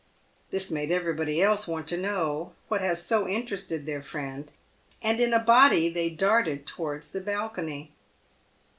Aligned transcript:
This 0.49 0.71
made 0.71 0.91
everybody 0.91 1.43
else 1.43 1.67
want 1.67 1.85
to 1.89 1.95
know 1.95 2.53
what 2.69 2.81
has 2.81 3.05
so 3.05 3.27
interested 3.27 3.85
their 3.85 4.01
friend, 4.01 4.49
and 4.99 5.19
in 5.19 5.31
a 5.31 5.37
body 5.37 5.89
they 5.89 6.09
darted 6.09 6.65
towards 6.65 7.11
the 7.11 7.21
balcony. 7.21 7.91